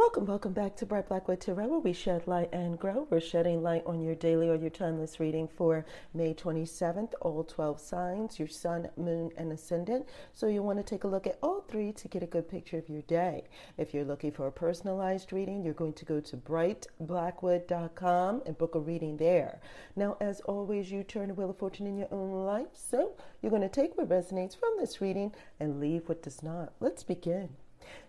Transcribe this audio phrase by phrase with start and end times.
[0.00, 3.06] Welcome, welcome back to Bright Blackwood Tarot, where we shed light and grow.
[3.10, 5.84] We're shedding light on your daily or your timeless reading for
[6.14, 10.08] May 27th, all 12 signs, your sun, moon, and ascendant.
[10.32, 12.78] So you want to take a look at all three to get a good picture
[12.78, 13.44] of your day.
[13.76, 18.76] If you're looking for a personalized reading, you're going to go to brightblackwood.com and book
[18.76, 19.60] a reading there.
[19.96, 22.68] Now, as always, you turn the wheel of fortune in your own life.
[22.72, 23.12] So
[23.42, 26.72] you're going to take what resonates from this reading and leave what does not.
[26.80, 27.50] Let's begin.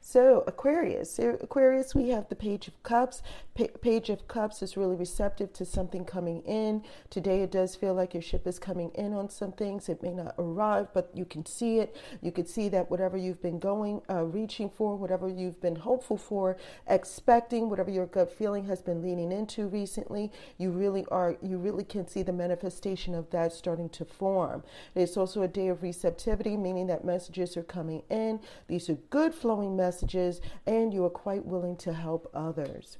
[0.03, 1.19] So, Aquarius.
[1.19, 3.21] Aquarius, we have the Page of Cups.
[3.53, 6.83] Pa- Page of Cups is really receptive to something coming in.
[7.09, 9.89] Today, it does feel like your ship is coming in on some things.
[9.89, 11.95] It may not arrive, but you can see it.
[12.21, 16.17] You can see that whatever you've been going, uh, reaching for, whatever you've been hopeful
[16.17, 21.57] for, expecting, whatever your gut feeling has been leaning into recently, you really are, you
[21.57, 24.63] really can see the manifestation of that starting to form.
[24.95, 28.39] It's also a day of receptivity, meaning that messages are coming in.
[28.67, 32.97] These are good flowing messages and you are quite willing to help others.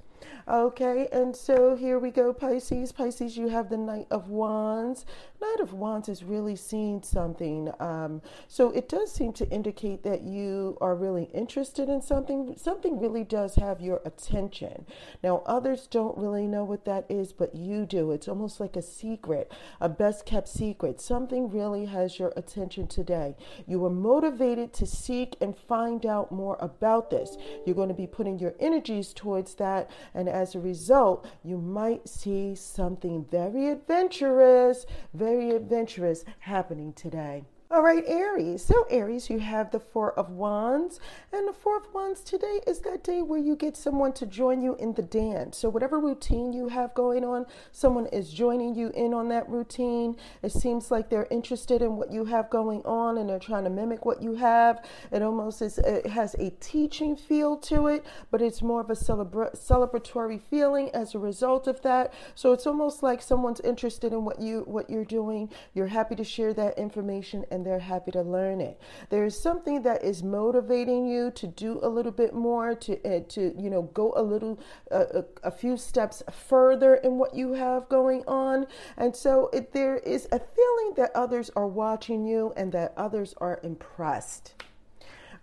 [0.48, 2.92] Okay, and so here we go, Pisces.
[2.92, 5.06] Pisces, you have the Knight of Wands.
[5.42, 7.72] Knight of Wands is really seeing something.
[7.80, 12.54] Um, so it does seem to indicate that you are really interested in something.
[12.58, 14.86] Something really does have your attention.
[15.24, 18.12] Now, others don't really know what that is, but you do.
[18.12, 21.02] It's almost like a secret, a best kept secret.
[21.02, 23.36] Something really has your attention today.
[23.68, 27.38] You are motivated to seek and find out more about this.
[27.66, 32.08] You're going to be putting your energies towards that and as a result, you might
[32.08, 37.44] see something very adventurous, very adventurous happening today.
[37.74, 38.66] All right, Aries.
[38.66, 41.00] So, Aries, you have the Four of Wands.
[41.32, 44.62] And the Four of Wands today is that day where you get someone to join
[44.62, 45.58] you in the dance.
[45.60, 50.18] So, whatever routine you have going on, someone is joining you in on that routine.
[50.44, 53.70] It seems like they're interested in what you have going on and they're trying to
[53.70, 54.84] mimic what you have.
[55.10, 58.96] It almost is, it has a teaching feel to it, but it's more of a
[58.96, 62.14] celebra- celebratory feeling as a result of that.
[62.36, 65.50] So, it's almost like someone's interested in what you what you're doing.
[65.74, 68.82] You're happy to share that information and and they're happy to learn it.
[69.12, 73.20] There is something that is motivating you to do a little bit more, to uh,
[73.30, 74.60] to you know go a little
[74.92, 78.66] uh, a, a, few steps further in what you have going on,
[78.98, 83.36] and so it, there is a feeling that others are watching you and that others
[83.38, 84.56] are impressed.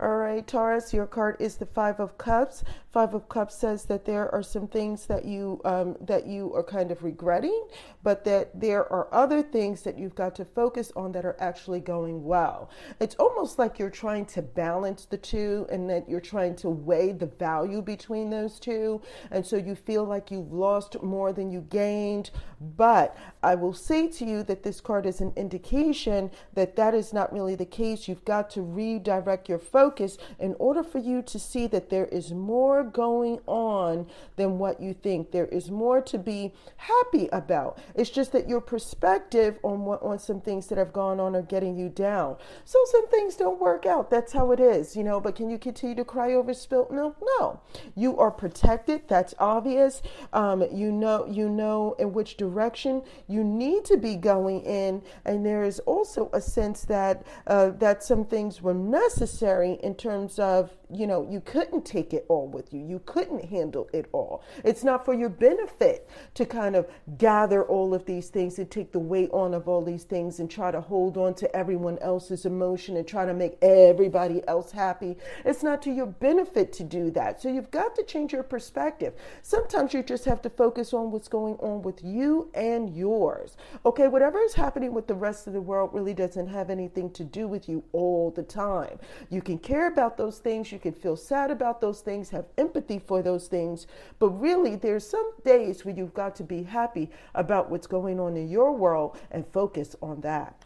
[0.00, 2.62] All right, Taurus, your card is the Five of Cups.
[2.92, 6.62] Five of Cups says that there are some things that you um, that you are
[6.62, 7.66] kind of regretting,
[8.04, 11.80] but that there are other things that you've got to focus on that are actually
[11.80, 12.70] going well.
[13.00, 17.10] It's almost like you're trying to balance the two, and that you're trying to weigh
[17.10, 21.62] the value between those two, and so you feel like you've lost more than you
[21.70, 22.30] gained.
[22.60, 27.12] But I will say to you that this card is an indication that that is
[27.12, 28.06] not really the case.
[28.06, 32.04] You've got to redirect your focus focus in order for you to see that there
[32.06, 34.06] is more going on
[34.36, 35.30] than what you think.
[35.30, 37.78] There is more to be happy about.
[37.94, 41.42] It's just that your perspective on what on some things that have gone on are
[41.42, 42.36] getting you down.
[42.66, 44.10] So some things don't work out.
[44.10, 45.20] That's how it is, you know.
[45.20, 47.16] But can you continue to cry over spilt milk?
[47.38, 47.60] No.
[47.94, 49.08] You are protected.
[49.08, 50.02] That's obvious.
[50.34, 55.46] Um, you know you know in which direction you need to be going in, and
[55.46, 60.70] there is also a sense that uh, that some things were necessary in terms of,
[60.90, 62.84] you know, you couldn't take it all with you.
[62.84, 64.42] You couldn't handle it all.
[64.64, 68.92] It's not for your benefit to kind of gather all of these things and take
[68.92, 72.46] the weight on of all these things and try to hold on to everyone else's
[72.46, 75.16] emotion and try to make everybody else happy.
[75.44, 77.40] It's not to your benefit to do that.
[77.40, 79.14] So you've got to change your perspective.
[79.42, 83.56] Sometimes you just have to focus on what's going on with you and yours.
[83.84, 87.24] Okay, whatever is happening with the rest of the world really doesn't have anything to
[87.24, 88.98] do with you all the time.
[89.30, 92.98] You can care about those things, you can feel sad about those things, have empathy
[92.98, 93.86] for those things,
[94.18, 98.34] but really there's some days where you've got to be happy about what's going on
[98.34, 100.64] in your world and focus on that.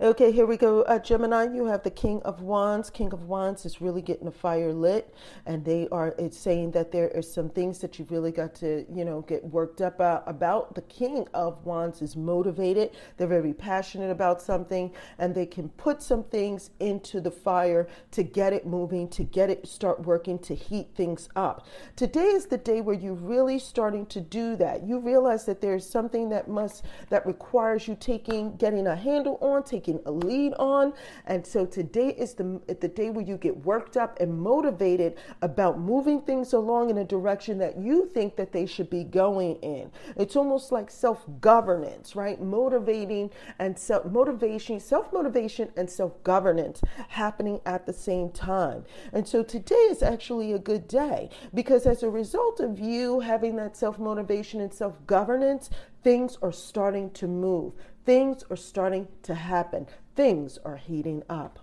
[0.00, 0.82] Okay, here we go.
[0.82, 2.88] Uh, Gemini, you have the King of Wands.
[2.88, 5.12] King of Wands is really getting the fire lit,
[5.44, 6.14] and they are.
[6.18, 9.44] It's saying that there are some things that you've really got to, you know, get
[9.44, 10.76] worked up uh, about.
[10.76, 12.92] The King of Wands is motivated.
[13.16, 18.22] They're very passionate about something, and they can put some things into the fire to
[18.22, 21.66] get it moving, to get it start working, to heat things up.
[21.96, 24.84] Today is the day where you're really starting to do that.
[24.84, 29.64] You realize that there's something that must that requires you taking, getting a handle on,
[29.64, 30.92] taking taking a lead on.
[31.26, 35.78] And so today is the, the day where you get worked up and motivated about
[35.78, 39.90] moving things along in a direction that you think that they should be going in.
[40.16, 42.40] It's almost like self governance, right?
[42.40, 43.30] Motivating
[43.60, 48.84] and self motivation, self motivation and self governance happening at the same time.
[49.12, 53.54] And so today is actually a good day because as a result of you having
[53.56, 55.70] that self motivation and self governance,
[56.02, 57.74] things are starting to move.
[58.08, 59.86] Things are starting to happen.
[60.16, 61.58] Things are heating up.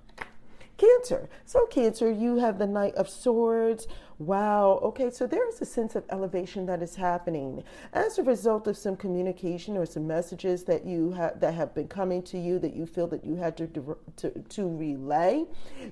[0.78, 1.28] Cancer.
[1.44, 4.80] So, Cancer, you have the Knight of Swords, Wow.
[4.82, 5.10] Okay.
[5.10, 8.96] So there is a sense of elevation that is happening as a result of some
[8.96, 12.86] communication or some messages that you have that have been coming to you that you
[12.86, 13.68] feel that you had to
[14.16, 15.44] to, to relay.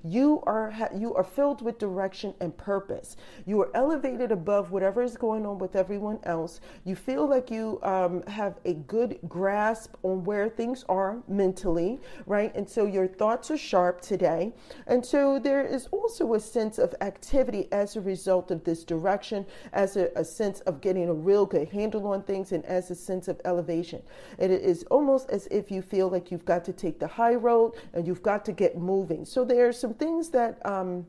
[0.05, 3.17] You are you are filled with direction and purpose.
[3.45, 6.61] You are elevated above whatever is going on with everyone else.
[6.85, 12.55] You feel like you um, have a good grasp on where things are mentally, right?
[12.55, 14.53] And so your thoughts are sharp today.
[14.87, 18.83] And so there is also a sense of activity as a result result of this
[18.83, 22.91] direction, as a, a sense of getting a real good handle on things, and as
[22.91, 24.01] a sense of elevation.
[24.37, 27.73] It is almost as if you feel like you've got to take the high road
[27.93, 29.25] and you've got to get moving.
[29.25, 30.53] So there are some things that.
[30.65, 31.05] Um,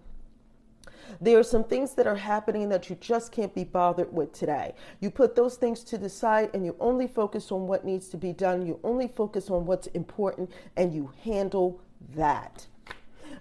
[1.21, 4.75] there are some things that are happening that you just can't be bothered with today.
[5.01, 8.17] You put those things to the side and you only focus on what needs to
[8.17, 8.67] be done.
[8.67, 11.81] You only focus on what's important and you handle
[12.17, 12.67] that.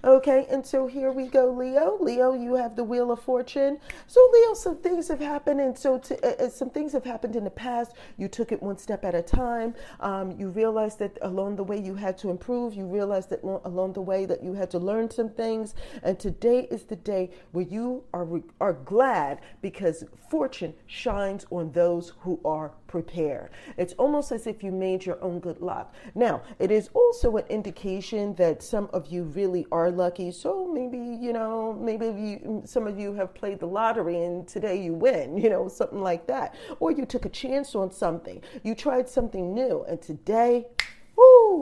[0.06, 1.98] Okay, and so here we go, Leo.
[2.02, 3.80] Leo, you have the Wheel of Fortune.
[4.06, 7.38] So, Leo, some things have happened, and so to, uh, uh, some things have happened
[7.38, 7.94] in the past.
[8.18, 9.74] You took it one step at a time.
[10.02, 12.74] Um, you realized that along the way you had to improve.
[12.74, 15.74] You realized that along the way that you had to learn some things.
[16.02, 18.28] And today is the day where you are
[18.60, 23.50] are glad because fortune shines on those who are prepared.
[23.76, 25.96] It's almost as if you made your own good luck.
[26.14, 30.30] Now, it is also an indication that some of you really are lucky.
[30.32, 34.80] So maybe, you know, maybe you, some of you have played the lottery and today
[34.80, 36.54] you win, you know, something like that.
[36.80, 38.44] Or you took a chance on something.
[38.62, 40.68] You tried something new and today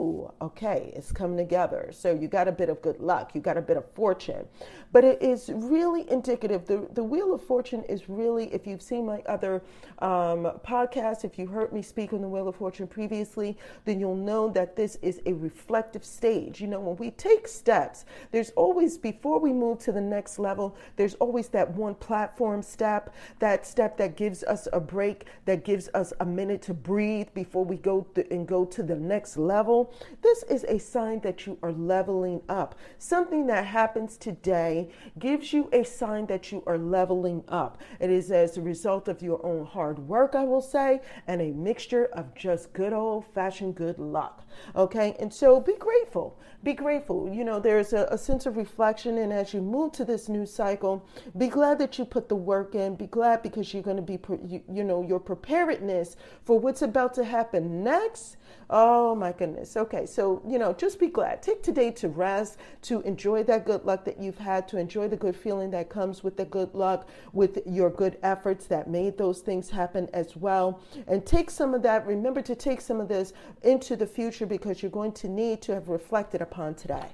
[0.02, 0.32] Woo!
[0.40, 1.90] Okay, it's coming together.
[1.92, 4.46] So you got a bit of good luck, you got a bit of fortune.
[4.90, 6.66] But it is really indicative.
[6.66, 9.62] The, the Wheel of Fortune is really, if you've seen my other
[10.00, 14.16] um, podcasts, if you heard me speak on the Wheel of Fortune previously, then you'll
[14.16, 16.60] know that this is a reflective stage.
[16.60, 20.76] You know, when we take steps, there's always, before we move to the next level,
[20.96, 25.88] there's always that one platform step, that step that gives us a break, that gives
[25.94, 29.91] us a minute to breathe before we go th- and go to the next level,
[30.22, 32.74] this is a sign that you are leveling up.
[32.98, 37.78] Something that happens today gives you a sign that you are leveling up.
[38.00, 41.52] It is as a result of your own hard work, I will say, and a
[41.52, 44.46] mixture of just good old fashioned good luck.
[44.76, 46.38] Okay, and so be grateful.
[46.62, 47.32] Be grateful.
[47.32, 50.46] You know, there's a, a sense of reflection, and as you move to this new
[50.46, 51.04] cycle,
[51.36, 52.94] be glad that you put the work in.
[52.94, 57.14] Be glad because you're going to be, you, you know, your preparedness for what's about
[57.14, 58.36] to happen next
[58.74, 59.70] Oh my goodness.
[59.82, 61.42] Okay, so, you know, just be glad.
[61.42, 65.16] Take today to rest, to enjoy that good luck that you've had, to enjoy the
[65.16, 69.40] good feeling that comes with the good luck, with your good efforts that made those
[69.40, 70.80] things happen as well.
[71.08, 73.32] And take some of that, remember to take some of this
[73.64, 77.08] into the future because you're going to need to have reflected upon today.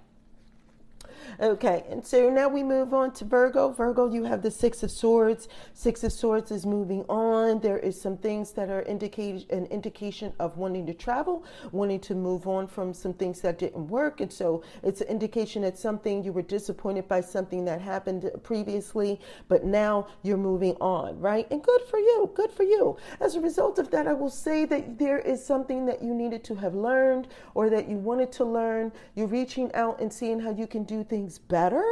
[1.40, 3.70] Okay, and so now we move on to Virgo.
[3.70, 5.48] Virgo, you have the Six of Swords.
[5.74, 7.60] Six of Swords is moving on.
[7.60, 12.14] There is some things that are indicated an indication of wanting to travel, wanting to
[12.14, 16.24] move on from some things that didn't work, and so it's an indication that something
[16.24, 21.46] you were disappointed by something that happened previously, but now you're moving on, right?
[21.50, 22.30] And good for you.
[22.34, 22.96] Good for you.
[23.20, 26.44] As a result of that, I will say that there is something that you needed
[26.44, 28.92] to have learned or that you wanted to learn.
[29.14, 31.84] You're reaching out and seeing how you can do things better.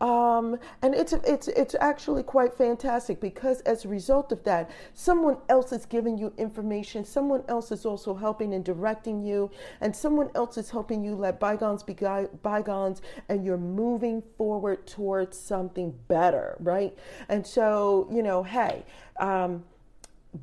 [0.00, 5.36] Um, and it's it's it's actually quite fantastic because as a result of that, someone
[5.50, 7.04] else is giving you information.
[7.04, 9.50] Someone else is also helping and directing you,
[9.82, 11.94] and someone else is helping you let bygones be
[12.42, 16.96] bygones, and you're moving forward towards something better, right?
[17.28, 18.84] And so you know, hey.
[19.18, 19.64] Um,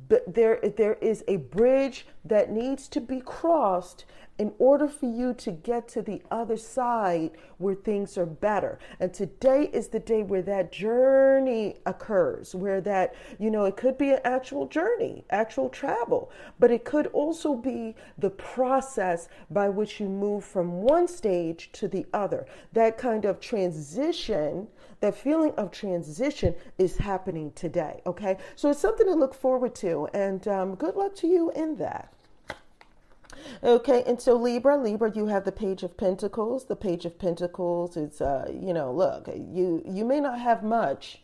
[0.08, 4.04] but there there is a bridge that needs to be crossed
[4.38, 8.78] in order for you to get to the other side where things are better.
[9.00, 13.98] And today is the day where that journey occurs, where that, you know, it could
[13.98, 19.98] be an actual journey, actual travel, but it could also be the process by which
[19.98, 22.46] you move from one stage to the other.
[22.72, 24.68] That kind of transition,
[25.00, 28.02] that feeling of transition is happening today.
[28.06, 28.36] Okay.
[28.54, 30.08] So it's something to look forward to.
[30.14, 32.12] And um, good luck to you in that.
[33.62, 36.66] Okay, and so Libra, Libra, you have the Page of Pentacles.
[36.66, 41.22] The Page of Pentacles is, uh, you know, look, you you may not have much,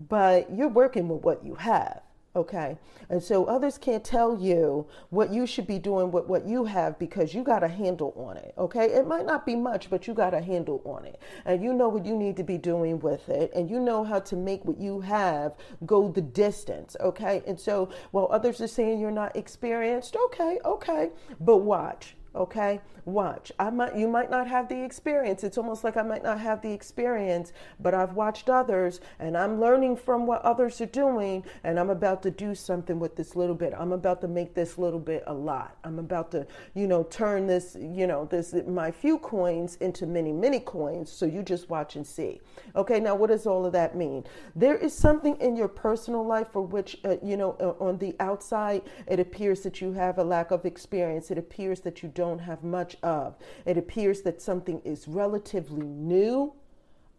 [0.00, 2.02] but you're working with what you have.
[2.36, 2.76] Okay.
[3.08, 6.98] And so others can't tell you what you should be doing with what you have
[6.98, 8.52] because you got a handle on it.
[8.58, 8.92] Okay.
[8.92, 11.18] It might not be much, but you got a handle on it.
[11.46, 13.50] And you know what you need to be doing with it.
[13.54, 15.54] And you know how to make what you have
[15.86, 16.94] go the distance.
[17.00, 17.42] Okay.
[17.46, 21.10] And so while others are saying you're not experienced, okay, okay.
[21.40, 22.80] But watch okay?
[23.06, 23.52] Watch.
[23.60, 25.44] I might you might not have the experience.
[25.44, 29.60] It's almost like i might not have the experience but i've watched others and i'm
[29.60, 33.54] learning from what others are doing and i'm about to do something with this little
[33.54, 33.72] bit.
[33.78, 35.76] I'm about to make this little bit a lot.
[35.84, 40.32] I'm about to you know turn this you know this my few coins into many
[40.32, 42.40] many coins so you just watch and see.
[42.74, 44.24] Okay now what does all of that mean?
[44.56, 48.16] There is something in your personal life for which uh, you know uh, on the
[48.18, 51.30] outside it appears that you have a lack of experience.
[51.30, 53.36] It appears that you don't don't have much of.
[53.64, 56.52] It appears that something is relatively new,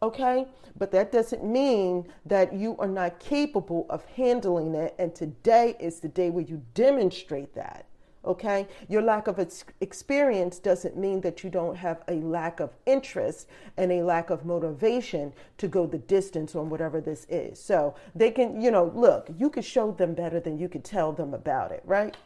[0.01, 0.47] okay?
[0.77, 4.95] But that doesn't mean that you are not capable of handling it.
[4.99, 7.85] And today is the day where you demonstrate that.
[8.25, 9.39] Okay, your lack of
[9.79, 13.47] experience doesn't mean that you don't have a lack of interest
[13.77, 17.57] and a lack of motivation to go the distance on whatever this is.
[17.57, 21.13] So they can, you know, look, you could show them better than you could tell
[21.13, 22.17] them about it, right?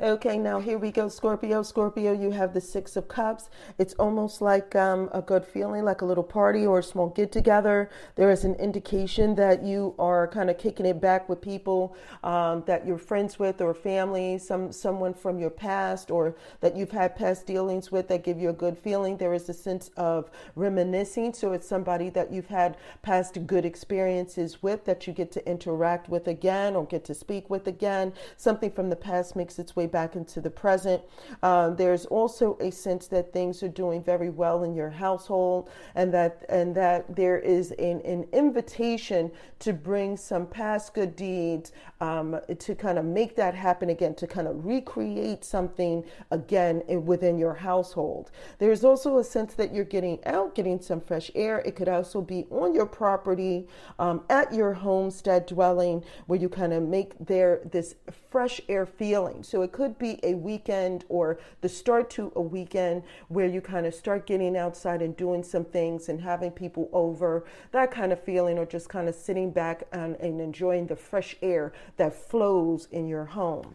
[0.00, 1.62] Okay, now here we go, Scorpio.
[1.62, 3.48] Scorpio, you have the Six of Cups.
[3.78, 7.32] It's almost like um, a good feeling, like a little party or a small get
[7.32, 7.88] together.
[8.16, 12.64] There is an indication that you are kind of kicking it back with people um,
[12.66, 17.16] that you're friends with or family, some someone from your past or that you've had
[17.16, 19.16] past dealings with that give you a good feeling.
[19.16, 21.32] There is a sense of reminiscing.
[21.32, 26.08] So it's somebody that you've had past good experiences with that you get to interact
[26.08, 28.12] with again or get to speak with again.
[28.36, 31.02] Something from the past makes its way back into the present.
[31.42, 36.12] Um, there's also a sense that things are doing very well in your household, and
[36.14, 42.38] that and that there is an, an invitation to bring some past good deeds um,
[42.58, 47.54] to kind of make that happen again, to kind of recreate something again within your
[47.54, 48.30] household.
[48.58, 51.60] There's also a sense that you're getting out, getting some fresh air.
[51.64, 53.66] It could also be on your property,
[53.98, 57.94] um, at your homestead dwelling, where you kind of make there this
[58.30, 59.42] fresh air feeling.
[59.42, 63.84] So it could be a weekend or the start to a weekend where you kind
[63.84, 68.22] of start getting outside and doing some things and having people over, that kind of
[68.22, 72.86] feeling, or just kind of sitting back and, and enjoying the fresh air that flows
[72.92, 73.74] in your home.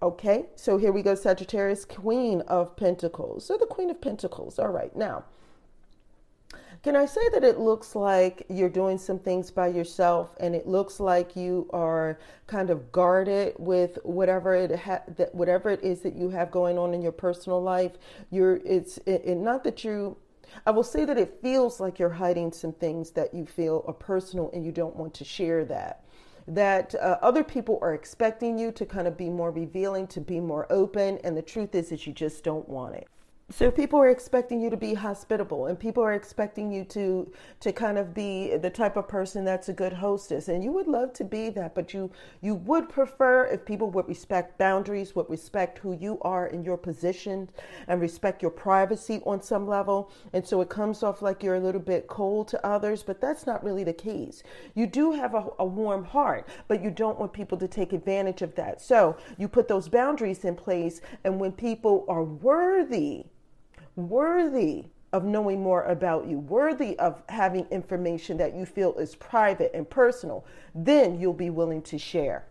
[0.00, 3.44] Okay, so here we go, Sagittarius, Queen of Pentacles.
[3.44, 4.60] So the Queen of Pentacles.
[4.60, 5.24] All right, now
[6.84, 10.66] can I say that it looks like you're doing some things by yourself and it
[10.66, 16.02] looks like you are kind of guarded with whatever it ha- that whatever it is
[16.02, 17.92] that you have going on in your personal life.
[18.30, 20.18] You're it's it, it, not that you
[20.66, 23.94] I will say that it feels like you're hiding some things that you feel are
[23.94, 26.04] personal and you don't want to share that
[26.46, 30.38] that uh, other people are expecting you to kind of be more revealing, to be
[30.38, 33.08] more open, and the truth is that you just don't want it
[33.50, 37.72] so people are expecting you to be hospitable and people are expecting you to to
[37.72, 40.48] kind of be the type of person that's a good hostess.
[40.48, 42.10] And you would love to be that but you
[42.40, 46.78] you would prefer if people would respect boundaries would respect who you are in your
[46.78, 47.50] position
[47.86, 50.10] and respect your privacy on some level.
[50.32, 53.46] And so it comes off like you're a little bit cold to others but that's
[53.46, 54.42] not really the case.
[54.74, 58.40] You do have a, a warm heart but you don't want people to take advantage
[58.40, 58.80] of that.
[58.80, 63.26] So you put those boundaries in place and when people are worthy
[63.96, 69.70] worthy of knowing more about you, worthy of having information that you feel is private
[69.72, 72.44] and personal, then you'll be willing to share.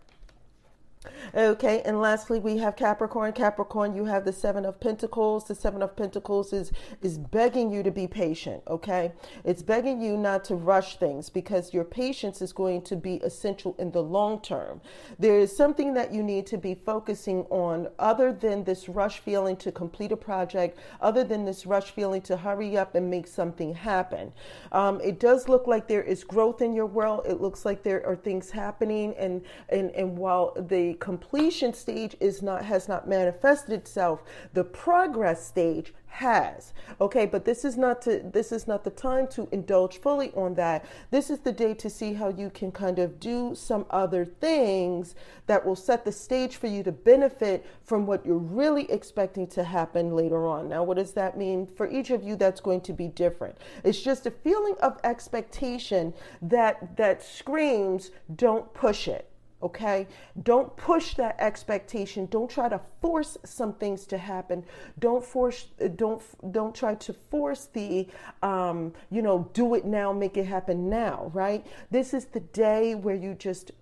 [1.34, 3.32] Okay, and lastly, we have Capricorn.
[3.32, 5.44] Capricorn, you have the Seven of Pentacles.
[5.44, 8.62] The Seven of Pentacles is is begging you to be patient.
[8.68, 9.12] Okay,
[9.44, 13.74] it's begging you not to rush things because your patience is going to be essential
[13.78, 14.80] in the long term.
[15.18, 19.56] There is something that you need to be focusing on other than this rush feeling
[19.56, 23.74] to complete a project, other than this rush feeling to hurry up and make something
[23.74, 24.32] happen.
[24.72, 27.22] Um, it does look like there is growth in your world.
[27.26, 30.54] It looks like there are things happening, and and and while
[30.94, 34.22] completion stage is not has not manifested itself.
[34.52, 36.72] The progress stage has.
[37.00, 40.54] Okay but this is not to this is not the time to indulge fully on
[40.54, 40.84] that.
[41.10, 45.16] This is the day to see how you can kind of do some other things
[45.48, 49.64] that will set the stage for you to benefit from what you're really expecting to
[49.64, 50.68] happen later on.
[50.68, 53.58] Now what does that mean for each of you that's going to be different?
[53.82, 59.28] It's just a feeling of expectation that that screams don't push it
[59.64, 60.06] okay?
[60.42, 62.26] Don't push that expectation.
[62.26, 64.64] Don't try to force some things to happen.
[64.98, 65.66] Don't force
[65.96, 68.06] don't don't try to force the
[68.42, 71.66] um, you know do it now make it happen now right?
[71.90, 73.72] This is the day where you just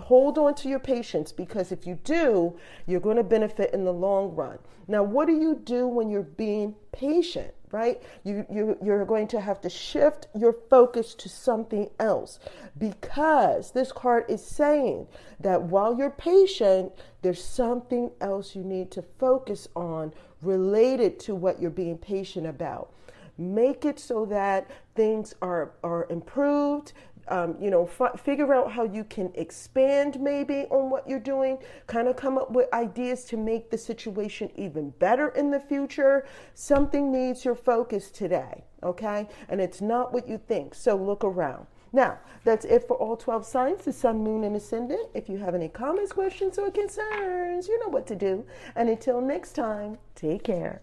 [0.00, 2.56] hold on to your patience because if you do
[2.86, 4.58] you're going to benefit in the long run.
[4.86, 8.02] Now what do you do when you're being patient right?
[8.24, 12.38] You, you, you're going to have to shift your focus to something else
[12.78, 15.06] because this card is saying
[15.40, 21.60] that while you're patient, there's something else you need to focus on related to what
[21.60, 22.92] you're being patient about.
[23.36, 26.92] Make it so that things are, are improved,
[27.30, 31.58] um, you know, f- figure out how you can expand maybe on what you're doing,
[31.86, 36.26] kind of come up with ideas to make the situation even better in the future.
[36.54, 39.28] Something needs your focus today, okay?
[39.48, 40.74] And it's not what you think.
[40.74, 41.66] So look around.
[41.92, 45.08] Now, that's it for all 12 signs, the sun, moon, and ascendant.
[45.14, 48.44] If you have any comments, questions, or concerns, you know what to do.
[48.76, 50.82] And until next time, take care.